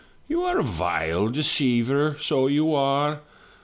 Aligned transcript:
You 0.27 0.41
are 0.41 0.57
a 0.57 0.63
vile 0.63 1.27
deceiver— 1.29 2.17
so 2.19 2.47
you 2.47 2.73
are. 2.73 3.21